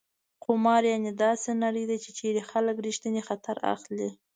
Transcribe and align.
قمار: 0.43 0.83
داسې 1.23 1.51
نړۍ 1.63 1.83
ده 1.89 1.97
چېرې 2.19 2.41
خلک 2.49 2.75
ریښتینی 2.87 3.21
خطر 3.27 3.55
اخلي. 3.75 4.09